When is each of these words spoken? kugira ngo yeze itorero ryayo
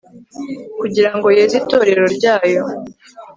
kugira 0.79 1.09
ngo 1.15 1.27
yeze 1.37 1.53
itorero 1.61 2.03
ryayo 2.15 2.63